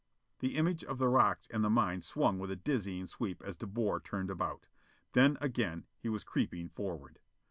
The 0.39 0.57
image 0.57 0.83
of 0.83 0.97
the 0.97 1.07
rocks 1.07 1.47
and 1.51 1.63
the 1.63 1.69
mine 1.69 2.01
swung 2.01 2.39
with 2.39 2.49
a 2.49 2.55
dizzying 2.55 3.05
sweep 3.05 3.39
as 3.43 3.55
De 3.55 3.67
Boer 3.67 3.99
turned 3.99 4.31
about. 4.31 4.65
Then 5.11 5.37
again 5.39 5.85
he 5.99 6.09
was 6.09 6.23
creeping 6.23 6.69
forward. 6.69 7.19